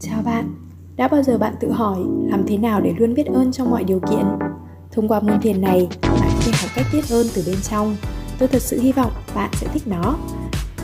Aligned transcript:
Chào 0.00 0.22
bạn, 0.22 0.54
đã 0.96 1.08
bao 1.08 1.22
giờ 1.22 1.38
bạn 1.38 1.54
tự 1.60 1.70
hỏi 1.70 1.98
làm 2.24 2.44
thế 2.46 2.58
nào 2.58 2.80
để 2.80 2.94
luôn 2.98 3.14
biết 3.14 3.26
ơn 3.26 3.52
trong 3.52 3.70
mọi 3.70 3.84
điều 3.84 4.00
kiện? 4.00 4.26
Thông 4.92 5.08
qua 5.08 5.20
môn 5.20 5.40
thiền 5.40 5.60
này, 5.60 5.88
bạn 6.02 6.30
có 6.34 6.40
thể 6.40 6.52
học 6.60 6.70
cách 6.74 6.86
biết 6.92 7.02
ơn 7.10 7.26
từ 7.34 7.42
bên 7.46 7.56
trong. 7.62 7.96
Tôi 8.38 8.48
thật 8.48 8.62
sự 8.62 8.80
hy 8.80 8.92
vọng 8.92 9.12
bạn 9.34 9.50
sẽ 9.52 9.66
thích 9.72 9.82
nó. 9.86 10.18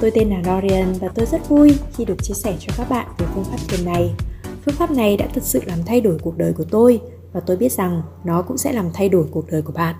Tôi 0.00 0.10
tên 0.14 0.30
là 0.30 0.42
Dorian 0.44 0.92
và 1.00 1.08
tôi 1.08 1.26
rất 1.26 1.48
vui 1.48 1.78
khi 1.92 2.04
được 2.04 2.22
chia 2.22 2.34
sẻ 2.34 2.56
cho 2.60 2.74
các 2.76 2.88
bạn 2.90 3.06
về 3.18 3.26
phương 3.34 3.44
pháp 3.44 3.56
thiền 3.68 3.84
này. 3.84 4.14
Phương 4.64 4.74
pháp 4.74 4.90
này 4.90 5.16
đã 5.16 5.26
thực 5.34 5.44
sự 5.44 5.60
làm 5.66 5.78
thay 5.86 6.00
đổi 6.00 6.18
cuộc 6.22 6.36
đời 6.36 6.52
của 6.52 6.64
tôi 6.70 7.00
và 7.32 7.40
tôi 7.40 7.56
biết 7.56 7.72
rằng 7.72 8.02
nó 8.24 8.42
cũng 8.42 8.58
sẽ 8.58 8.72
làm 8.72 8.86
thay 8.94 9.08
đổi 9.08 9.26
cuộc 9.30 9.50
đời 9.50 9.62
của 9.62 9.72
bạn. 9.72 9.94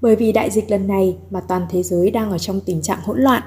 Bởi 0.00 0.16
vì 0.16 0.32
đại 0.32 0.50
dịch 0.50 0.70
lần 0.70 0.86
này 0.86 1.16
mà 1.30 1.40
toàn 1.40 1.66
thế 1.70 1.82
giới 1.82 2.10
đang 2.10 2.30
ở 2.30 2.38
trong 2.38 2.60
tình 2.66 2.82
trạng 2.82 2.98
hỗn 3.04 3.20
loạn, 3.20 3.42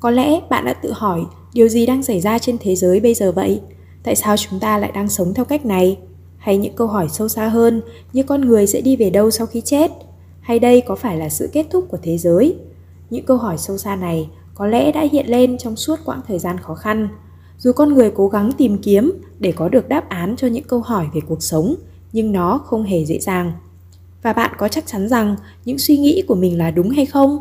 có 0.00 0.10
lẽ 0.10 0.40
bạn 0.50 0.64
đã 0.64 0.72
tự 0.72 0.92
hỏi 0.92 1.24
điều 1.56 1.68
gì 1.68 1.86
đang 1.86 2.02
xảy 2.02 2.20
ra 2.20 2.38
trên 2.38 2.56
thế 2.60 2.76
giới 2.76 3.00
bây 3.00 3.14
giờ 3.14 3.32
vậy? 3.32 3.60
Tại 4.02 4.16
sao 4.16 4.36
chúng 4.36 4.60
ta 4.60 4.78
lại 4.78 4.92
đang 4.94 5.08
sống 5.08 5.34
theo 5.34 5.44
cách 5.44 5.66
này? 5.66 5.98
Hay 6.36 6.56
những 6.56 6.74
câu 6.76 6.86
hỏi 6.86 7.08
sâu 7.08 7.28
xa 7.28 7.48
hơn 7.48 7.82
như 8.12 8.22
con 8.22 8.40
người 8.40 8.66
sẽ 8.66 8.80
đi 8.80 8.96
về 8.96 9.10
đâu 9.10 9.30
sau 9.30 9.46
khi 9.46 9.60
chết? 9.60 9.90
Hay 10.40 10.58
đây 10.58 10.80
có 10.80 10.94
phải 10.94 11.16
là 11.16 11.28
sự 11.28 11.48
kết 11.52 11.66
thúc 11.70 11.84
của 11.88 11.98
thế 12.02 12.18
giới? 12.18 12.56
Những 13.10 13.24
câu 13.24 13.36
hỏi 13.36 13.58
sâu 13.58 13.78
xa 13.78 13.96
này 13.96 14.28
có 14.54 14.66
lẽ 14.66 14.92
đã 14.92 15.06
hiện 15.12 15.26
lên 15.26 15.58
trong 15.58 15.76
suốt 15.76 15.98
quãng 16.04 16.20
thời 16.28 16.38
gian 16.38 16.58
khó 16.58 16.74
khăn. 16.74 17.08
Dù 17.58 17.72
con 17.72 17.94
người 17.94 18.10
cố 18.10 18.28
gắng 18.28 18.52
tìm 18.58 18.78
kiếm 18.78 19.12
để 19.38 19.52
có 19.52 19.68
được 19.68 19.88
đáp 19.88 20.08
án 20.08 20.36
cho 20.36 20.46
những 20.46 20.64
câu 20.64 20.80
hỏi 20.80 21.06
về 21.14 21.20
cuộc 21.28 21.42
sống, 21.42 21.74
nhưng 22.12 22.32
nó 22.32 22.58
không 22.58 22.82
hề 22.82 23.04
dễ 23.04 23.18
dàng. 23.18 23.52
Và 24.22 24.32
bạn 24.32 24.50
có 24.58 24.68
chắc 24.68 24.86
chắn 24.86 25.08
rằng 25.08 25.36
những 25.64 25.78
suy 25.78 25.98
nghĩ 25.98 26.22
của 26.28 26.34
mình 26.34 26.58
là 26.58 26.70
đúng 26.70 26.90
hay 26.90 27.06
không? 27.06 27.38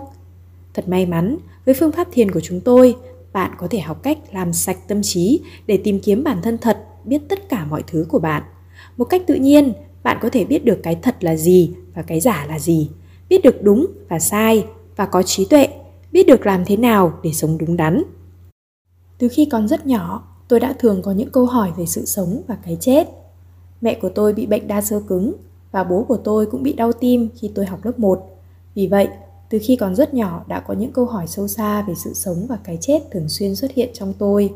Thật 0.73 0.87
may 0.87 1.05
mắn, 1.05 1.37
với 1.65 1.75
phương 1.75 1.91
pháp 1.91 2.07
thiền 2.11 2.31
của 2.31 2.39
chúng 2.39 2.59
tôi, 2.61 2.95
bạn 3.35 3.51
có 3.57 3.67
thể 3.69 3.79
học 3.79 4.03
cách 4.03 4.17
làm 4.31 4.53
sạch 4.53 4.77
tâm 4.87 5.01
trí 5.01 5.41
để 5.67 5.77
tìm 5.77 5.99
kiếm 5.99 6.23
bản 6.23 6.41
thân 6.41 6.57
thật, 6.57 6.77
biết 7.05 7.21
tất 7.29 7.49
cả 7.49 7.65
mọi 7.65 7.83
thứ 7.87 8.05
của 8.09 8.19
bạn. 8.19 8.43
Một 8.97 9.05
cách 9.05 9.21
tự 9.27 9.35
nhiên, 9.35 9.73
bạn 10.03 10.17
có 10.21 10.29
thể 10.29 10.45
biết 10.45 10.65
được 10.65 10.79
cái 10.83 10.95
thật 10.95 11.23
là 11.23 11.35
gì 11.35 11.73
và 11.95 12.01
cái 12.01 12.19
giả 12.19 12.45
là 12.49 12.59
gì, 12.59 12.89
biết 13.29 13.43
được 13.43 13.63
đúng 13.63 13.87
và 14.09 14.19
sai 14.19 14.65
và 14.95 15.05
có 15.05 15.23
trí 15.23 15.45
tuệ, 15.45 15.67
biết 16.11 16.27
được 16.27 16.45
làm 16.45 16.65
thế 16.65 16.77
nào 16.77 17.19
để 17.23 17.31
sống 17.31 17.57
đúng 17.57 17.77
đắn. 17.77 18.03
Từ 19.17 19.27
khi 19.27 19.45
còn 19.45 19.67
rất 19.67 19.87
nhỏ, 19.87 20.27
tôi 20.47 20.59
đã 20.59 20.73
thường 20.79 21.01
có 21.01 21.11
những 21.11 21.29
câu 21.29 21.45
hỏi 21.45 21.71
về 21.77 21.85
sự 21.85 22.05
sống 22.05 22.41
và 22.47 22.57
cái 22.65 22.77
chết. 22.79 23.07
Mẹ 23.81 23.97
của 24.01 24.09
tôi 24.09 24.33
bị 24.33 24.45
bệnh 24.45 24.67
đa 24.67 24.81
sơ 24.81 25.01
cứng 25.07 25.33
và 25.71 25.83
bố 25.83 26.05
của 26.07 26.17
tôi 26.17 26.45
cũng 26.45 26.63
bị 26.63 26.73
đau 26.73 26.91
tim 26.93 27.29
khi 27.35 27.51
tôi 27.55 27.65
học 27.65 27.85
lớp 27.85 27.99
1. 27.99 28.39
Vì 28.75 28.87
vậy, 28.87 29.07
từ 29.55 29.59
khi 29.63 29.75
còn 29.75 29.95
rất 29.95 30.13
nhỏ 30.13 30.43
đã 30.47 30.59
có 30.59 30.73
những 30.73 30.91
câu 30.91 31.05
hỏi 31.05 31.27
sâu 31.27 31.47
xa 31.47 31.81
về 31.81 31.93
sự 32.03 32.13
sống 32.13 32.45
và 32.49 32.57
cái 32.63 32.77
chết 32.81 32.99
thường 33.11 33.29
xuyên 33.29 33.55
xuất 33.55 33.71
hiện 33.71 33.89
trong 33.93 34.13
tôi. 34.13 34.49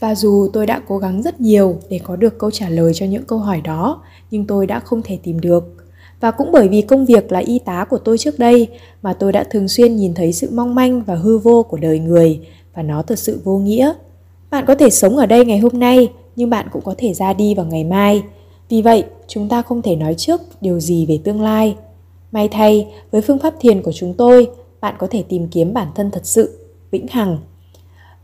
Và 0.00 0.14
dù 0.14 0.48
tôi 0.52 0.66
đã 0.66 0.82
cố 0.88 0.98
gắng 0.98 1.22
rất 1.22 1.40
nhiều 1.40 1.76
để 1.90 2.00
có 2.04 2.16
được 2.16 2.38
câu 2.38 2.50
trả 2.50 2.68
lời 2.68 2.92
cho 2.94 3.06
những 3.06 3.24
câu 3.24 3.38
hỏi 3.38 3.60
đó, 3.60 4.02
nhưng 4.30 4.46
tôi 4.46 4.66
đã 4.66 4.80
không 4.80 5.02
thể 5.04 5.18
tìm 5.22 5.40
được. 5.40 5.64
Và 6.20 6.30
cũng 6.30 6.52
bởi 6.52 6.68
vì 6.68 6.82
công 6.82 7.06
việc 7.06 7.32
là 7.32 7.38
y 7.38 7.58
tá 7.58 7.84
của 7.90 7.98
tôi 7.98 8.18
trước 8.18 8.38
đây 8.38 8.68
mà 9.02 9.12
tôi 9.12 9.32
đã 9.32 9.44
thường 9.44 9.68
xuyên 9.68 9.96
nhìn 9.96 10.14
thấy 10.14 10.32
sự 10.32 10.48
mong 10.52 10.74
manh 10.74 11.02
và 11.02 11.14
hư 11.14 11.38
vô 11.38 11.62
của 11.62 11.76
đời 11.76 11.98
người 11.98 12.40
và 12.74 12.82
nó 12.82 13.02
thật 13.02 13.18
sự 13.18 13.40
vô 13.44 13.58
nghĩa. 13.58 13.92
Bạn 14.50 14.64
có 14.66 14.74
thể 14.74 14.90
sống 14.90 15.16
ở 15.16 15.26
đây 15.26 15.44
ngày 15.44 15.58
hôm 15.58 15.78
nay, 15.78 16.12
nhưng 16.36 16.50
bạn 16.50 16.66
cũng 16.72 16.82
có 16.84 16.94
thể 16.98 17.14
ra 17.14 17.32
đi 17.32 17.54
vào 17.54 17.66
ngày 17.66 17.84
mai. 17.84 18.22
Vì 18.68 18.82
vậy, 18.82 19.04
chúng 19.28 19.48
ta 19.48 19.62
không 19.62 19.82
thể 19.82 19.96
nói 19.96 20.14
trước 20.14 20.40
điều 20.60 20.80
gì 20.80 21.06
về 21.06 21.18
tương 21.24 21.40
lai. 21.40 21.76
May 22.32 22.48
thay, 22.48 22.88
với 23.10 23.20
phương 23.20 23.38
pháp 23.38 23.54
thiền 23.60 23.82
của 23.82 23.92
chúng 23.92 24.14
tôi, 24.14 24.50
bạn 24.80 24.94
có 24.98 25.06
thể 25.10 25.22
tìm 25.22 25.48
kiếm 25.48 25.74
bản 25.74 25.88
thân 25.94 26.10
thật 26.10 26.20
sự, 26.24 26.66
vĩnh 26.90 27.06
hằng. 27.06 27.38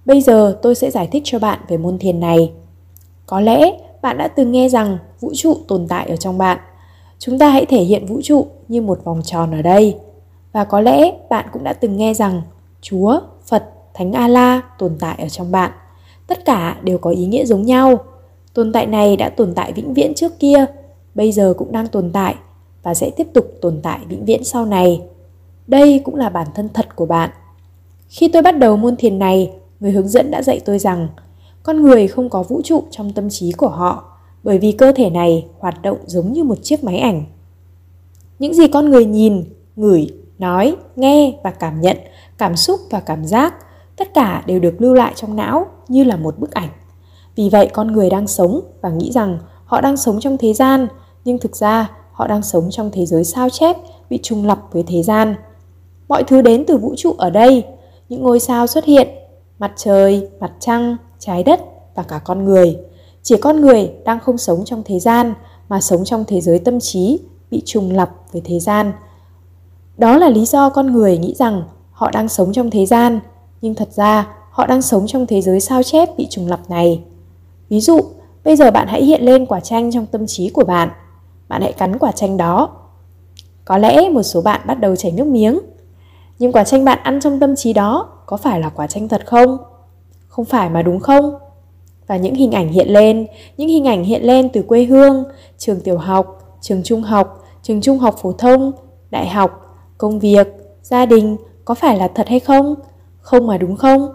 Bây 0.04 0.20
giờ 0.20 0.58
tôi 0.62 0.74
sẽ 0.74 0.90
giải 0.90 1.08
thích 1.12 1.22
cho 1.26 1.38
bạn 1.38 1.60
về 1.68 1.76
môn 1.76 1.98
thiền 1.98 2.20
này. 2.20 2.52
Có 3.26 3.40
lẽ 3.40 3.78
bạn 4.02 4.18
đã 4.18 4.28
từng 4.28 4.52
nghe 4.52 4.68
rằng 4.68 4.98
vũ 5.20 5.32
trụ 5.34 5.56
tồn 5.68 5.86
tại 5.88 6.08
ở 6.08 6.16
trong 6.16 6.38
bạn. 6.38 6.58
Chúng 7.18 7.38
ta 7.38 7.48
hãy 7.48 7.66
thể 7.66 7.82
hiện 7.82 8.06
vũ 8.06 8.20
trụ 8.22 8.46
như 8.68 8.82
một 8.82 9.04
vòng 9.04 9.20
tròn 9.24 9.52
ở 9.54 9.62
đây. 9.62 9.96
Và 10.52 10.64
có 10.64 10.80
lẽ 10.80 11.12
bạn 11.30 11.46
cũng 11.52 11.64
đã 11.64 11.72
từng 11.72 11.96
nghe 11.96 12.14
rằng 12.14 12.42
Chúa, 12.80 13.20
Phật, 13.46 13.64
Thánh 13.94 14.12
A-la 14.12 14.62
tồn 14.78 14.96
tại 15.00 15.16
ở 15.18 15.28
trong 15.28 15.52
bạn. 15.52 15.72
Tất 16.26 16.44
cả 16.44 16.76
đều 16.82 16.98
có 16.98 17.10
ý 17.10 17.26
nghĩa 17.26 17.44
giống 17.44 17.62
nhau. 17.62 17.98
Tồn 18.54 18.72
tại 18.72 18.86
này 18.86 19.16
đã 19.16 19.28
tồn 19.28 19.54
tại 19.54 19.72
vĩnh 19.72 19.94
viễn 19.94 20.14
trước 20.14 20.38
kia, 20.38 20.66
bây 21.14 21.32
giờ 21.32 21.54
cũng 21.58 21.72
đang 21.72 21.86
tồn 21.86 22.10
tại 22.12 22.34
và 22.86 22.94
sẽ 22.94 23.10
tiếp 23.10 23.26
tục 23.34 23.52
tồn 23.60 23.80
tại 23.82 23.98
vĩnh 24.08 24.24
viễn 24.24 24.44
sau 24.44 24.66
này. 24.66 25.02
Đây 25.66 26.00
cũng 26.04 26.14
là 26.14 26.28
bản 26.28 26.46
thân 26.54 26.68
thật 26.74 26.96
của 26.96 27.06
bạn. 27.06 27.30
Khi 28.08 28.28
tôi 28.28 28.42
bắt 28.42 28.58
đầu 28.58 28.76
môn 28.76 28.96
thiền 28.96 29.18
này, 29.18 29.52
người 29.80 29.92
hướng 29.92 30.08
dẫn 30.08 30.30
đã 30.30 30.42
dạy 30.42 30.60
tôi 30.64 30.78
rằng 30.78 31.08
con 31.62 31.82
người 31.82 32.08
không 32.08 32.30
có 32.30 32.42
vũ 32.42 32.60
trụ 32.64 32.84
trong 32.90 33.12
tâm 33.12 33.30
trí 33.30 33.52
của 33.52 33.68
họ 33.68 34.04
bởi 34.44 34.58
vì 34.58 34.72
cơ 34.72 34.92
thể 34.92 35.10
này 35.10 35.46
hoạt 35.58 35.82
động 35.82 35.98
giống 36.06 36.32
như 36.32 36.44
một 36.44 36.58
chiếc 36.62 36.84
máy 36.84 36.98
ảnh. 36.98 37.24
Những 38.38 38.54
gì 38.54 38.68
con 38.68 38.90
người 38.90 39.04
nhìn, 39.04 39.44
ngửi, 39.76 40.06
nói, 40.38 40.76
nghe 40.96 41.38
và 41.44 41.50
cảm 41.50 41.80
nhận, 41.80 41.96
cảm 42.38 42.56
xúc 42.56 42.80
và 42.90 43.00
cảm 43.00 43.24
giác, 43.24 43.54
tất 43.96 44.14
cả 44.14 44.42
đều 44.46 44.60
được 44.60 44.74
lưu 44.78 44.94
lại 44.94 45.12
trong 45.16 45.36
não 45.36 45.66
như 45.88 46.04
là 46.04 46.16
một 46.16 46.38
bức 46.38 46.50
ảnh. 46.50 46.68
Vì 47.36 47.48
vậy 47.48 47.70
con 47.72 47.92
người 47.92 48.10
đang 48.10 48.26
sống 48.26 48.60
và 48.80 48.90
nghĩ 48.90 49.12
rằng 49.12 49.38
họ 49.64 49.80
đang 49.80 49.96
sống 49.96 50.20
trong 50.20 50.38
thế 50.38 50.52
gian, 50.52 50.88
nhưng 51.24 51.38
thực 51.38 51.56
ra 51.56 51.90
họ 52.16 52.26
đang 52.26 52.42
sống 52.42 52.68
trong 52.70 52.90
thế 52.92 53.06
giới 53.06 53.24
sao 53.24 53.50
chép 53.50 53.76
bị 54.10 54.18
trùng 54.22 54.46
lập 54.46 54.58
với 54.72 54.84
thế 54.86 55.02
gian. 55.02 55.34
Mọi 56.08 56.24
thứ 56.24 56.42
đến 56.42 56.64
từ 56.66 56.76
vũ 56.76 56.94
trụ 56.96 57.14
ở 57.18 57.30
đây, 57.30 57.64
những 58.08 58.22
ngôi 58.22 58.40
sao 58.40 58.66
xuất 58.66 58.84
hiện, 58.84 59.08
mặt 59.58 59.72
trời, 59.76 60.28
mặt 60.40 60.52
trăng, 60.60 60.96
trái 61.18 61.42
đất 61.42 61.60
và 61.94 62.02
cả 62.02 62.20
con 62.24 62.44
người. 62.44 62.76
Chỉ 63.22 63.36
con 63.36 63.60
người 63.60 63.90
đang 64.04 64.20
không 64.20 64.38
sống 64.38 64.64
trong 64.64 64.82
thế 64.84 64.98
gian 64.98 65.34
mà 65.68 65.80
sống 65.80 66.04
trong 66.04 66.24
thế 66.24 66.40
giới 66.40 66.58
tâm 66.58 66.80
trí 66.80 67.18
bị 67.50 67.62
trùng 67.64 67.92
lập 67.96 68.10
với 68.32 68.42
thế 68.44 68.60
gian. 68.60 68.92
Đó 69.96 70.16
là 70.16 70.28
lý 70.28 70.46
do 70.46 70.70
con 70.70 70.92
người 70.92 71.18
nghĩ 71.18 71.34
rằng 71.34 71.62
họ 71.92 72.10
đang 72.10 72.28
sống 72.28 72.52
trong 72.52 72.70
thế 72.70 72.86
gian, 72.86 73.20
nhưng 73.60 73.74
thật 73.74 73.88
ra 73.92 74.28
họ 74.50 74.66
đang 74.66 74.82
sống 74.82 75.06
trong 75.06 75.26
thế 75.26 75.40
giới 75.40 75.60
sao 75.60 75.82
chép 75.82 76.08
bị 76.16 76.26
trùng 76.30 76.46
lập 76.46 76.60
này. 76.68 77.02
Ví 77.68 77.80
dụ, 77.80 78.00
bây 78.44 78.56
giờ 78.56 78.70
bạn 78.70 78.88
hãy 78.88 79.04
hiện 79.04 79.22
lên 79.22 79.46
quả 79.46 79.60
chanh 79.60 79.92
trong 79.92 80.06
tâm 80.06 80.26
trí 80.26 80.48
của 80.48 80.64
bạn– 80.64 80.88
bạn 81.48 81.62
hãy 81.62 81.72
cắn 81.72 81.98
quả 81.98 82.12
chanh 82.12 82.36
đó. 82.36 82.70
Có 83.64 83.78
lẽ 83.78 84.08
một 84.08 84.22
số 84.22 84.42
bạn 84.42 84.60
bắt 84.66 84.80
đầu 84.80 84.96
chảy 84.96 85.12
nước 85.12 85.26
miếng. 85.26 85.60
Nhưng 86.38 86.52
quả 86.52 86.64
chanh 86.64 86.84
bạn 86.84 86.98
ăn 87.02 87.20
trong 87.20 87.40
tâm 87.40 87.56
trí 87.56 87.72
đó 87.72 88.08
có 88.26 88.36
phải 88.36 88.60
là 88.60 88.68
quả 88.68 88.86
chanh 88.86 89.08
thật 89.08 89.22
không? 89.26 89.58
Không 90.28 90.44
phải 90.44 90.70
mà 90.70 90.82
đúng 90.82 91.00
không? 91.00 91.34
Và 92.06 92.16
những 92.16 92.34
hình 92.34 92.52
ảnh 92.52 92.68
hiện 92.68 92.88
lên, 92.88 93.26
những 93.56 93.68
hình 93.68 93.86
ảnh 93.86 94.04
hiện 94.04 94.22
lên 94.22 94.48
từ 94.48 94.62
quê 94.62 94.84
hương, 94.84 95.24
trường 95.58 95.80
tiểu 95.80 95.98
học, 95.98 96.38
trường 96.60 96.82
trung 96.82 97.02
học, 97.02 97.44
trường 97.62 97.80
trung 97.80 97.98
học 97.98 98.16
phổ 98.22 98.32
thông, 98.32 98.72
đại 99.10 99.28
học, 99.28 99.76
công 99.98 100.18
việc, 100.18 100.46
gia 100.82 101.06
đình 101.06 101.36
có 101.64 101.74
phải 101.74 101.98
là 101.98 102.08
thật 102.08 102.28
hay 102.28 102.40
không? 102.40 102.74
Không 103.20 103.46
mà 103.46 103.58
đúng 103.58 103.76
không? 103.76 104.14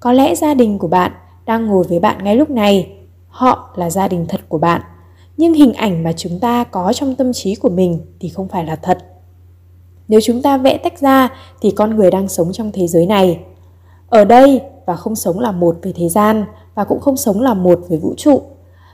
Có 0.00 0.12
lẽ 0.12 0.34
gia 0.34 0.54
đình 0.54 0.78
của 0.78 0.88
bạn 0.88 1.12
đang 1.46 1.66
ngồi 1.66 1.84
với 1.84 1.98
bạn 1.98 2.24
ngay 2.24 2.36
lúc 2.36 2.50
này. 2.50 2.92
Họ 3.28 3.70
là 3.76 3.90
gia 3.90 4.08
đình 4.08 4.26
thật 4.28 4.40
của 4.48 4.58
bạn 4.58 4.80
nhưng 5.40 5.54
hình 5.54 5.72
ảnh 5.72 6.02
mà 6.02 6.12
chúng 6.12 6.38
ta 6.38 6.64
có 6.64 6.92
trong 6.92 7.14
tâm 7.14 7.32
trí 7.32 7.54
của 7.54 7.68
mình 7.68 8.00
thì 8.20 8.28
không 8.28 8.48
phải 8.48 8.64
là 8.64 8.76
thật. 8.76 8.98
Nếu 10.08 10.20
chúng 10.20 10.42
ta 10.42 10.56
vẽ 10.56 10.78
tách 10.78 11.00
ra 11.00 11.28
thì 11.60 11.70
con 11.70 11.96
người 11.96 12.10
đang 12.10 12.28
sống 12.28 12.52
trong 12.52 12.72
thế 12.72 12.86
giới 12.86 13.06
này. 13.06 13.40
Ở 14.08 14.24
đây 14.24 14.60
và 14.86 14.96
không 14.96 15.16
sống 15.16 15.38
là 15.38 15.52
một 15.52 15.76
về 15.82 15.92
thế 15.96 16.08
gian 16.08 16.44
và 16.74 16.84
cũng 16.84 17.00
không 17.00 17.16
sống 17.16 17.40
là 17.40 17.54
một 17.54 17.80
với 17.88 17.98
vũ 17.98 18.14
trụ. 18.16 18.42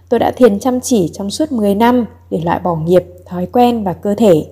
Tôi 0.08 0.20
đã 0.20 0.30
thiền 0.30 0.58
chăm 0.58 0.80
chỉ 0.80 1.10
trong 1.12 1.30
suốt 1.30 1.52
10 1.52 1.74
năm 1.74 2.06
để 2.30 2.40
loại 2.44 2.60
bỏ 2.60 2.76
nghiệp, 2.76 3.04
thói 3.24 3.46
quen 3.46 3.84
và 3.84 3.92
cơ 3.92 4.14
thể. 4.14 4.46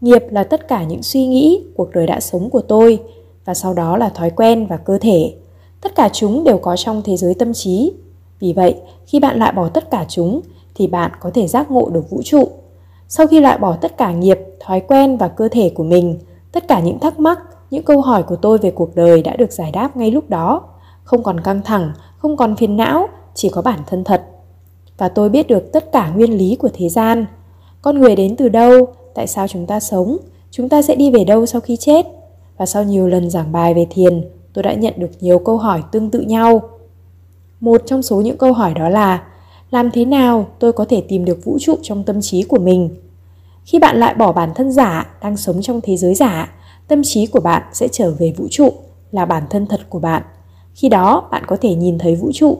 Nghiệp 0.00 0.22
là 0.30 0.44
tất 0.44 0.68
cả 0.68 0.84
những 0.84 1.02
suy 1.02 1.26
nghĩ 1.26 1.64
cuộc 1.76 1.90
đời 1.90 2.06
đã 2.06 2.20
sống 2.20 2.50
của 2.50 2.62
tôi 2.62 3.02
và 3.44 3.54
sau 3.54 3.74
đó 3.74 3.96
là 3.96 4.08
thói 4.08 4.30
quen 4.30 4.66
và 4.66 4.76
cơ 4.76 4.98
thể. 4.98 5.34
Tất 5.80 5.94
cả 5.94 6.08
chúng 6.12 6.44
đều 6.44 6.58
có 6.58 6.76
trong 6.76 7.02
thế 7.04 7.16
giới 7.16 7.34
tâm 7.34 7.52
trí. 7.52 7.92
Vì 8.40 8.52
vậy, 8.52 8.74
khi 9.06 9.20
bạn 9.20 9.38
loại 9.38 9.52
bỏ 9.52 9.68
tất 9.68 9.90
cả 9.90 10.04
chúng 10.08 10.40
thì 10.76 10.86
bạn 10.86 11.10
có 11.20 11.30
thể 11.34 11.46
giác 11.46 11.70
ngộ 11.70 11.88
được 11.90 12.10
vũ 12.10 12.22
trụ. 12.24 12.48
Sau 13.08 13.26
khi 13.26 13.40
loại 13.40 13.58
bỏ 13.58 13.76
tất 13.76 13.98
cả 13.98 14.12
nghiệp, 14.12 14.38
thói 14.60 14.80
quen 14.80 15.16
và 15.16 15.28
cơ 15.28 15.48
thể 15.48 15.72
của 15.74 15.84
mình, 15.84 16.18
tất 16.52 16.68
cả 16.68 16.80
những 16.80 16.98
thắc 16.98 17.20
mắc, 17.20 17.40
những 17.70 17.82
câu 17.84 18.00
hỏi 18.00 18.22
của 18.22 18.36
tôi 18.36 18.58
về 18.58 18.70
cuộc 18.70 18.94
đời 18.94 19.22
đã 19.22 19.36
được 19.36 19.52
giải 19.52 19.72
đáp 19.72 19.96
ngay 19.96 20.10
lúc 20.10 20.30
đó. 20.30 20.62
Không 21.04 21.22
còn 21.22 21.40
căng 21.40 21.62
thẳng, 21.62 21.92
không 22.18 22.36
còn 22.36 22.56
phiền 22.56 22.76
não, 22.76 23.08
chỉ 23.34 23.48
có 23.48 23.62
bản 23.62 23.80
thân 23.86 24.04
thật. 24.04 24.22
Và 24.98 25.08
tôi 25.08 25.28
biết 25.28 25.46
được 25.46 25.72
tất 25.72 25.92
cả 25.92 26.10
nguyên 26.10 26.38
lý 26.38 26.56
của 26.56 26.68
thế 26.74 26.88
gian. 26.88 27.26
Con 27.82 28.00
người 28.00 28.16
đến 28.16 28.36
từ 28.36 28.48
đâu, 28.48 28.86
tại 29.14 29.26
sao 29.26 29.48
chúng 29.48 29.66
ta 29.66 29.80
sống, 29.80 30.16
chúng 30.50 30.68
ta 30.68 30.82
sẽ 30.82 30.94
đi 30.94 31.10
về 31.10 31.24
đâu 31.24 31.46
sau 31.46 31.60
khi 31.60 31.76
chết. 31.76 32.06
Và 32.56 32.66
sau 32.66 32.84
nhiều 32.84 33.06
lần 33.08 33.30
giảng 33.30 33.52
bài 33.52 33.74
về 33.74 33.86
thiền, 33.90 34.28
tôi 34.52 34.62
đã 34.62 34.74
nhận 34.74 34.94
được 34.96 35.10
nhiều 35.20 35.38
câu 35.38 35.58
hỏi 35.58 35.82
tương 35.92 36.10
tự 36.10 36.20
nhau. 36.20 36.60
Một 37.60 37.82
trong 37.86 38.02
số 38.02 38.20
những 38.20 38.38
câu 38.38 38.52
hỏi 38.52 38.74
đó 38.74 38.88
là 38.88 39.22
làm 39.70 39.90
thế 39.90 40.04
nào 40.04 40.46
tôi 40.58 40.72
có 40.72 40.84
thể 40.84 41.02
tìm 41.08 41.24
được 41.24 41.44
vũ 41.44 41.58
trụ 41.60 41.76
trong 41.82 42.04
tâm 42.04 42.20
trí 42.20 42.42
của 42.42 42.58
mình 42.58 42.90
khi 43.64 43.78
bạn 43.78 43.96
loại 43.96 44.14
bỏ 44.14 44.32
bản 44.32 44.50
thân 44.54 44.72
giả 44.72 45.06
đang 45.22 45.36
sống 45.36 45.62
trong 45.62 45.80
thế 45.82 45.96
giới 45.96 46.14
giả 46.14 46.52
tâm 46.88 47.02
trí 47.04 47.26
của 47.26 47.40
bạn 47.40 47.62
sẽ 47.72 47.88
trở 47.88 48.10
về 48.18 48.32
vũ 48.36 48.46
trụ 48.50 48.72
là 49.12 49.24
bản 49.24 49.42
thân 49.50 49.66
thật 49.66 49.80
của 49.88 49.98
bạn 49.98 50.22
khi 50.76 50.88
đó 50.88 51.28
bạn 51.30 51.42
có 51.46 51.56
thể 51.60 51.74
nhìn 51.74 51.98
thấy 51.98 52.14
vũ 52.14 52.30
trụ 52.34 52.58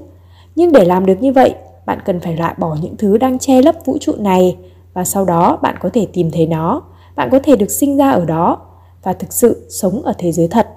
Nhưng 0.54 0.72
để 0.72 0.84
làm 0.84 1.06
được 1.06 1.22
như 1.22 1.32
vậy, 1.32 1.54
bạn 1.86 1.98
cần 2.04 2.20
phải 2.20 2.36
loại 2.36 2.54
bỏ 2.58 2.76
những 2.82 2.96
thứ 2.96 3.18
đang 3.18 3.38
che 3.38 3.62
lấp 3.62 3.74
vũ 3.84 3.96
trụ 4.00 4.12
này 4.18 4.56
và 4.94 5.04
sau 5.04 5.24
đó 5.24 5.58
bạn 5.62 5.76
có 5.80 5.90
thể 5.92 6.06
tìm 6.12 6.30
thấy 6.30 6.46
nó, 6.46 6.82
bạn 7.16 7.28
có 7.32 7.38
thể 7.38 7.56
được 7.56 7.70
sinh 7.70 7.96
ra 7.96 8.10
ở 8.10 8.24
đó 8.24 8.58
và 9.02 9.12
thực 9.12 9.32
sự 9.32 9.66
sống 9.68 10.02
ở 10.02 10.12
thế 10.18 10.32
giới 10.32 10.48
thật. 10.48 10.68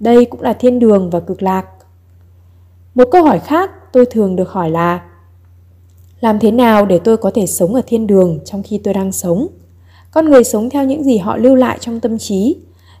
Đây 0.00 0.24
cũng 0.24 0.40
là 0.40 0.52
thiên 0.52 0.78
đường 0.78 1.10
và 1.10 1.20
cực 1.20 1.42
lạc. 1.42 1.66
Một 2.94 3.04
câu 3.10 3.24
hỏi 3.24 3.38
khác 3.38 3.70
tôi 3.92 4.06
thường 4.06 4.36
được 4.36 4.50
hỏi 4.50 4.70
là 4.70 5.00
làm 6.22 6.38
thế 6.38 6.50
nào 6.50 6.86
để 6.86 6.98
tôi 6.98 7.16
có 7.16 7.30
thể 7.30 7.46
sống 7.46 7.74
ở 7.74 7.82
thiên 7.86 8.06
đường 8.06 8.38
trong 8.44 8.62
khi 8.62 8.78
tôi 8.78 8.94
đang 8.94 9.12
sống? 9.12 9.46
Con 10.10 10.30
người 10.30 10.44
sống 10.44 10.70
theo 10.70 10.84
những 10.84 11.04
gì 11.04 11.18
họ 11.18 11.36
lưu 11.36 11.54
lại 11.54 11.78
trong 11.80 12.00
tâm 12.00 12.18
trí, 12.18 12.56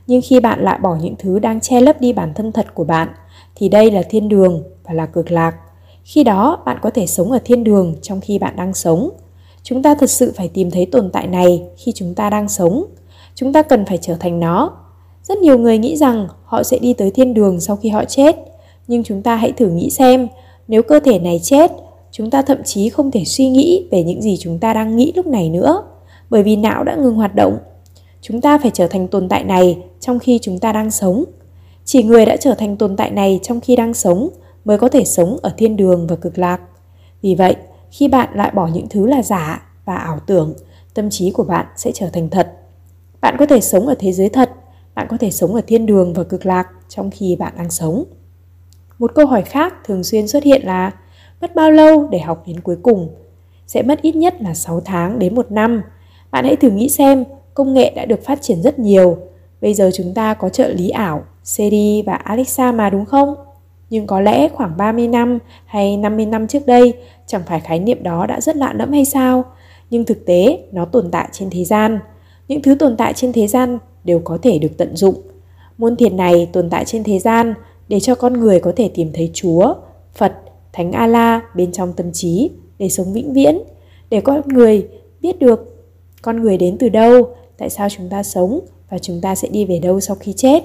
nhưng 0.06 0.20
khi 0.24 0.40
bạn 0.40 0.64
lại 0.64 0.78
bỏ 0.82 0.96
những 1.02 1.14
thứ 1.18 1.38
đang 1.38 1.60
che 1.60 1.80
lấp 1.80 2.00
đi 2.00 2.12
bản 2.12 2.34
thân 2.34 2.52
thật 2.52 2.74
của 2.74 2.84
bạn 2.84 3.08
thì 3.54 3.68
đây 3.68 3.90
là 3.90 4.02
thiên 4.02 4.28
đường 4.28 4.62
và 4.84 4.94
là 4.94 5.06
cực 5.06 5.30
lạc. 5.30 5.54
Khi 6.04 6.24
đó 6.24 6.62
bạn 6.66 6.78
có 6.82 6.90
thể 6.90 7.06
sống 7.06 7.32
ở 7.32 7.38
thiên 7.44 7.64
đường 7.64 7.94
trong 8.02 8.20
khi 8.20 8.38
bạn 8.38 8.56
đang 8.56 8.74
sống. 8.74 9.10
Chúng 9.62 9.82
ta 9.82 9.94
thật 9.94 10.10
sự 10.10 10.32
phải 10.36 10.48
tìm 10.48 10.70
thấy 10.70 10.86
tồn 10.86 11.10
tại 11.10 11.26
này 11.26 11.62
khi 11.76 11.92
chúng 11.92 12.14
ta 12.14 12.30
đang 12.30 12.48
sống. 12.48 12.84
Chúng 13.34 13.52
ta 13.52 13.62
cần 13.62 13.84
phải 13.84 13.98
trở 13.98 14.14
thành 14.14 14.40
nó. 14.40 14.70
Rất 15.22 15.38
nhiều 15.38 15.58
người 15.58 15.78
nghĩ 15.78 15.96
rằng 15.96 16.28
họ 16.44 16.62
sẽ 16.62 16.78
đi 16.78 16.92
tới 16.92 17.10
thiên 17.10 17.34
đường 17.34 17.60
sau 17.60 17.76
khi 17.76 17.88
họ 17.88 18.04
chết, 18.04 18.36
nhưng 18.88 19.04
chúng 19.04 19.22
ta 19.22 19.36
hãy 19.36 19.52
thử 19.52 19.68
nghĩ 19.68 19.90
xem, 19.90 20.28
nếu 20.68 20.82
cơ 20.82 21.00
thể 21.00 21.18
này 21.18 21.40
chết, 21.42 21.72
chúng 22.12 22.30
ta 22.30 22.42
thậm 22.42 22.58
chí 22.64 22.88
không 22.88 23.10
thể 23.10 23.24
suy 23.24 23.48
nghĩ 23.48 23.88
về 23.90 24.02
những 24.02 24.22
gì 24.22 24.36
chúng 24.40 24.58
ta 24.58 24.74
đang 24.74 24.96
nghĩ 24.96 25.12
lúc 25.16 25.26
này 25.26 25.50
nữa, 25.50 25.82
bởi 26.30 26.42
vì 26.42 26.56
não 26.56 26.84
đã 26.84 26.94
ngừng 26.94 27.14
hoạt 27.14 27.34
động. 27.34 27.58
Chúng 28.20 28.40
ta 28.40 28.58
phải 28.58 28.70
trở 28.74 28.86
thành 28.86 29.08
tồn 29.08 29.28
tại 29.28 29.44
này 29.44 29.78
trong 30.00 30.18
khi 30.18 30.38
chúng 30.42 30.58
ta 30.58 30.72
đang 30.72 30.90
sống. 30.90 31.24
Chỉ 31.84 32.02
người 32.02 32.26
đã 32.26 32.36
trở 32.36 32.54
thành 32.54 32.76
tồn 32.76 32.96
tại 32.96 33.10
này 33.10 33.40
trong 33.42 33.60
khi 33.60 33.76
đang 33.76 33.94
sống 33.94 34.28
mới 34.64 34.78
có 34.78 34.88
thể 34.88 35.04
sống 35.04 35.38
ở 35.42 35.52
thiên 35.56 35.76
đường 35.76 36.06
và 36.06 36.16
cực 36.16 36.38
lạc. 36.38 36.60
Vì 37.22 37.34
vậy, 37.34 37.56
khi 37.90 38.08
bạn 38.08 38.28
loại 38.34 38.50
bỏ 38.54 38.66
những 38.66 38.88
thứ 38.88 39.06
là 39.06 39.22
giả 39.22 39.62
và 39.84 39.94
ảo 39.94 40.18
tưởng, 40.26 40.54
tâm 40.94 41.10
trí 41.10 41.30
của 41.30 41.44
bạn 41.44 41.66
sẽ 41.76 41.90
trở 41.94 42.08
thành 42.12 42.28
thật. 42.30 42.52
Bạn 43.20 43.36
có 43.38 43.46
thể 43.46 43.60
sống 43.60 43.86
ở 43.86 43.94
thế 43.98 44.12
giới 44.12 44.28
thật, 44.28 44.50
bạn 44.94 45.06
có 45.10 45.16
thể 45.16 45.30
sống 45.30 45.54
ở 45.54 45.60
thiên 45.66 45.86
đường 45.86 46.12
và 46.12 46.24
cực 46.24 46.46
lạc 46.46 46.68
trong 46.88 47.10
khi 47.10 47.36
bạn 47.36 47.52
đang 47.56 47.70
sống. 47.70 48.04
Một 48.98 49.14
câu 49.14 49.26
hỏi 49.26 49.42
khác 49.42 49.74
thường 49.84 50.04
xuyên 50.04 50.28
xuất 50.28 50.44
hiện 50.44 50.62
là 50.64 50.90
mất 51.42 51.54
bao 51.54 51.70
lâu 51.70 52.08
để 52.10 52.18
học 52.18 52.42
đến 52.46 52.60
cuối 52.60 52.76
cùng? 52.82 53.08
Sẽ 53.66 53.82
mất 53.82 54.02
ít 54.02 54.16
nhất 54.16 54.42
là 54.42 54.54
6 54.54 54.80
tháng 54.80 55.18
đến 55.18 55.34
1 55.34 55.50
năm. 55.50 55.82
Bạn 56.30 56.44
hãy 56.44 56.56
thử 56.56 56.70
nghĩ 56.70 56.88
xem, 56.88 57.24
công 57.54 57.74
nghệ 57.74 57.92
đã 57.96 58.04
được 58.04 58.24
phát 58.24 58.42
triển 58.42 58.62
rất 58.62 58.78
nhiều. 58.78 59.16
Bây 59.60 59.74
giờ 59.74 59.90
chúng 59.94 60.14
ta 60.14 60.34
có 60.34 60.48
trợ 60.48 60.68
lý 60.68 60.90
ảo, 60.90 61.22
Siri 61.44 62.02
và 62.06 62.14
Alexa 62.14 62.72
mà 62.72 62.90
đúng 62.90 63.04
không? 63.04 63.34
Nhưng 63.90 64.06
có 64.06 64.20
lẽ 64.20 64.48
khoảng 64.48 64.76
30 64.76 65.08
năm 65.08 65.38
hay 65.66 65.96
50 65.96 66.26
năm 66.26 66.46
trước 66.46 66.66
đây, 66.66 66.92
chẳng 67.26 67.42
phải 67.46 67.60
khái 67.60 67.78
niệm 67.78 68.02
đó 68.02 68.26
đã 68.26 68.40
rất 68.40 68.56
lạ 68.56 68.72
lẫm 68.72 68.92
hay 68.92 69.04
sao? 69.04 69.44
Nhưng 69.90 70.04
thực 70.04 70.26
tế, 70.26 70.58
nó 70.72 70.84
tồn 70.84 71.10
tại 71.10 71.28
trên 71.32 71.50
thế 71.50 71.64
gian. 71.64 71.98
Những 72.48 72.62
thứ 72.62 72.74
tồn 72.74 72.96
tại 72.96 73.12
trên 73.12 73.32
thế 73.32 73.46
gian 73.46 73.78
đều 74.04 74.20
có 74.24 74.38
thể 74.42 74.58
được 74.58 74.76
tận 74.78 74.96
dụng. 74.96 75.14
Môn 75.78 75.96
thiền 75.96 76.16
này 76.16 76.48
tồn 76.52 76.70
tại 76.70 76.84
trên 76.84 77.04
thế 77.04 77.18
gian 77.18 77.54
để 77.88 78.00
cho 78.00 78.14
con 78.14 78.32
người 78.32 78.60
có 78.60 78.72
thể 78.76 78.90
tìm 78.94 79.10
thấy 79.14 79.30
Chúa, 79.34 79.74
Phật, 80.14 80.32
Thánh 80.72 80.92
A-la 80.92 81.40
bên 81.54 81.72
trong 81.72 81.92
tâm 81.92 82.12
trí 82.12 82.50
để 82.78 82.88
sống 82.88 83.12
vĩnh 83.12 83.32
viễn, 83.32 83.58
để 84.10 84.20
con 84.20 84.48
người 84.48 84.88
biết 85.20 85.38
được 85.38 85.86
con 86.22 86.42
người 86.42 86.58
đến 86.58 86.76
từ 86.78 86.88
đâu, 86.88 87.34
tại 87.58 87.70
sao 87.70 87.88
chúng 87.88 88.08
ta 88.08 88.22
sống 88.22 88.60
và 88.90 88.98
chúng 88.98 89.20
ta 89.20 89.34
sẽ 89.34 89.48
đi 89.48 89.64
về 89.64 89.78
đâu 89.78 90.00
sau 90.00 90.16
khi 90.20 90.32
chết. 90.32 90.62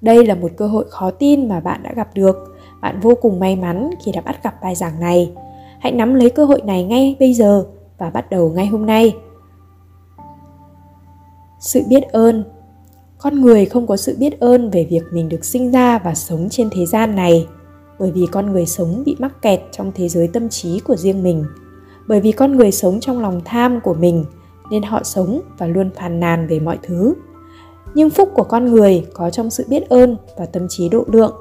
Đây 0.00 0.26
là 0.26 0.34
một 0.34 0.50
cơ 0.56 0.66
hội 0.66 0.84
khó 0.88 1.10
tin 1.10 1.48
mà 1.48 1.60
bạn 1.60 1.82
đã 1.82 1.92
gặp 1.96 2.08
được. 2.14 2.36
Bạn 2.80 3.00
vô 3.00 3.14
cùng 3.20 3.40
may 3.40 3.56
mắn 3.56 3.90
khi 4.04 4.12
đã 4.12 4.20
bắt 4.20 4.42
gặp 4.42 4.54
bài 4.62 4.74
giảng 4.74 5.00
này. 5.00 5.30
Hãy 5.80 5.92
nắm 5.92 6.14
lấy 6.14 6.30
cơ 6.30 6.44
hội 6.44 6.60
này 6.64 6.84
ngay 6.84 7.16
bây 7.20 7.34
giờ 7.34 7.64
và 7.98 8.10
bắt 8.10 8.30
đầu 8.30 8.50
ngay 8.50 8.66
hôm 8.66 8.86
nay. 8.86 9.12
Sự 11.60 11.82
biết 11.88 12.02
ơn 12.02 12.44
Con 13.18 13.40
người 13.40 13.66
không 13.66 13.86
có 13.86 13.96
sự 13.96 14.16
biết 14.18 14.40
ơn 14.40 14.70
về 14.70 14.86
việc 14.90 15.02
mình 15.12 15.28
được 15.28 15.44
sinh 15.44 15.70
ra 15.70 15.98
và 15.98 16.14
sống 16.14 16.48
trên 16.50 16.70
thế 16.70 16.86
gian 16.86 17.16
này 17.16 17.46
bởi 17.98 18.10
vì 18.10 18.26
con 18.32 18.52
người 18.52 18.66
sống 18.66 19.02
bị 19.06 19.16
mắc 19.18 19.42
kẹt 19.42 19.60
trong 19.72 19.92
thế 19.94 20.08
giới 20.08 20.28
tâm 20.28 20.48
trí 20.48 20.80
của 20.80 20.96
riêng 20.96 21.22
mình. 21.22 21.44
Bởi 22.06 22.20
vì 22.20 22.32
con 22.32 22.56
người 22.56 22.72
sống 22.72 23.00
trong 23.00 23.20
lòng 23.20 23.40
tham 23.44 23.80
của 23.80 23.94
mình, 23.94 24.24
nên 24.70 24.82
họ 24.82 25.02
sống 25.04 25.40
và 25.58 25.66
luôn 25.66 25.90
phàn 25.90 26.20
nàn 26.20 26.46
về 26.46 26.60
mọi 26.60 26.78
thứ. 26.82 27.14
Nhưng 27.94 28.10
phúc 28.10 28.28
của 28.34 28.42
con 28.42 28.64
người 28.64 29.06
có 29.12 29.30
trong 29.30 29.50
sự 29.50 29.64
biết 29.68 29.88
ơn 29.88 30.16
và 30.36 30.46
tâm 30.46 30.66
trí 30.68 30.88
độ 30.88 31.04
lượng. 31.12 31.32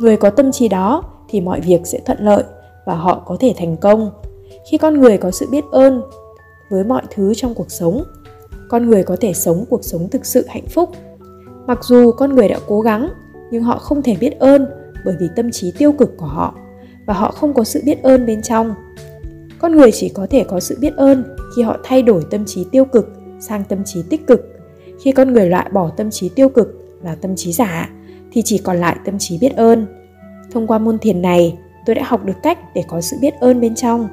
Người 0.00 0.16
có 0.16 0.30
tâm 0.30 0.52
trí 0.52 0.68
đó 0.68 1.04
thì 1.28 1.40
mọi 1.40 1.60
việc 1.60 1.80
sẽ 1.84 2.00
thuận 2.06 2.18
lợi 2.20 2.44
và 2.86 2.94
họ 2.94 3.22
có 3.26 3.36
thể 3.40 3.54
thành 3.56 3.76
công. 3.76 4.10
Khi 4.70 4.78
con 4.78 5.00
người 5.00 5.18
có 5.18 5.30
sự 5.30 5.46
biết 5.50 5.64
ơn 5.72 6.02
với 6.70 6.84
mọi 6.84 7.02
thứ 7.10 7.34
trong 7.34 7.54
cuộc 7.54 7.70
sống, 7.70 8.02
con 8.68 8.90
người 8.90 9.02
có 9.02 9.16
thể 9.20 9.32
sống 9.32 9.64
cuộc 9.70 9.84
sống 9.84 10.08
thực 10.08 10.26
sự 10.26 10.46
hạnh 10.48 10.66
phúc. 10.68 10.90
Mặc 11.66 11.84
dù 11.84 12.12
con 12.12 12.34
người 12.34 12.48
đã 12.48 12.58
cố 12.66 12.80
gắng, 12.80 13.08
nhưng 13.50 13.62
họ 13.62 13.78
không 13.78 14.02
thể 14.02 14.16
biết 14.20 14.38
ơn 14.38 14.66
bởi 15.04 15.16
vì 15.20 15.28
tâm 15.36 15.50
trí 15.50 15.72
tiêu 15.78 15.92
cực 15.92 16.16
của 16.16 16.26
họ 16.26 16.54
và 17.06 17.14
họ 17.14 17.30
không 17.30 17.54
có 17.54 17.64
sự 17.64 17.82
biết 17.84 18.02
ơn 18.02 18.26
bên 18.26 18.42
trong. 18.42 18.74
Con 19.58 19.76
người 19.76 19.92
chỉ 19.92 20.08
có 20.08 20.26
thể 20.30 20.44
có 20.44 20.60
sự 20.60 20.78
biết 20.80 20.96
ơn 20.96 21.24
khi 21.56 21.62
họ 21.62 21.76
thay 21.84 22.02
đổi 22.02 22.22
tâm 22.30 22.44
trí 22.44 22.66
tiêu 22.72 22.84
cực 22.84 23.08
sang 23.40 23.64
tâm 23.64 23.84
trí 23.84 24.02
tích 24.10 24.26
cực. 24.26 24.40
Khi 25.04 25.12
con 25.12 25.32
người 25.32 25.46
loại 25.50 25.70
bỏ 25.72 25.90
tâm 25.96 26.10
trí 26.10 26.28
tiêu 26.28 26.48
cực 26.48 26.98
là 27.02 27.14
tâm 27.14 27.36
trí 27.36 27.52
giả, 27.52 27.90
thì 28.32 28.42
chỉ 28.44 28.58
còn 28.58 28.76
lại 28.76 28.96
tâm 29.04 29.18
trí 29.18 29.38
biết 29.38 29.56
ơn. 29.56 29.86
Thông 30.50 30.66
qua 30.66 30.78
môn 30.78 30.98
thiền 30.98 31.22
này, 31.22 31.58
tôi 31.86 31.94
đã 31.94 32.02
học 32.06 32.24
được 32.24 32.36
cách 32.42 32.58
để 32.74 32.84
có 32.88 33.00
sự 33.00 33.16
biết 33.20 33.34
ơn 33.40 33.60
bên 33.60 33.74
trong. 33.74 34.08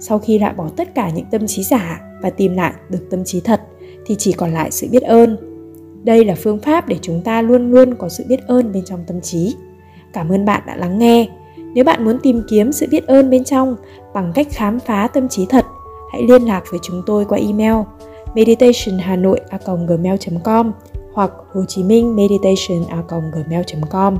Sau 0.00 0.18
khi 0.18 0.38
loại 0.38 0.54
bỏ 0.54 0.68
tất 0.76 0.94
cả 0.94 1.10
những 1.10 1.26
tâm 1.30 1.46
trí 1.46 1.62
giả 1.62 2.00
và 2.22 2.30
tìm 2.30 2.54
lại 2.54 2.72
được 2.88 3.06
tâm 3.10 3.24
trí 3.24 3.40
thật, 3.40 3.60
thì 4.06 4.14
chỉ 4.18 4.32
còn 4.32 4.52
lại 4.52 4.70
sự 4.70 4.86
biết 4.90 5.02
ơn. 5.02 5.36
Đây 6.04 6.24
là 6.24 6.34
phương 6.34 6.60
pháp 6.60 6.88
để 6.88 6.96
chúng 7.02 7.22
ta 7.22 7.42
luôn 7.42 7.70
luôn 7.70 7.94
có 7.94 8.08
sự 8.08 8.24
biết 8.28 8.40
ơn 8.46 8.72
bên 8.72 8.84
trong 8.84 9.04
tâm 9.06 9.20
trí 9.20 9.54
cảm 10.16 10.28
ơn 10.28 10.44
bạn 10.44 10.62
đã 10.66 10.76
lắng 10.76 10.98
nghe. 10.98 11.28
Nếu 11.56 11.84
bạn 11.84 12.04
muốn 12.04 12.18
tìm 12.22 12.42
kiếm 12.48 12.72
sự 12.72 12.86
biết 12.90 13.06
ơn 13.06 13.30
bên 13.30 13.44
trong 13.44 13.76
bằng 14.14 14.32
cách 14.34 14.46
khám 14.50 14.80
phá 14.80 15.08
tâm 15.14 15.28
trí 15.28 15.46
thật, 15.46 15.66
hãy 16.12 16.22
liên 16.22 16.42
lạc 16.42 16.64
với 16.70 16.80
chúng 16.82 17.02
tôi 17.06 17.24
qua 17.24 17.38
email 17.38 17.74
meditationhanoi.gmail.com 18.34 20.72
hoặc 21.12 21.30
hồ 21.52 21.64
chí 21.68 21.82
minh 21.82 22.16
meditation.gmail.com 22.16 24.16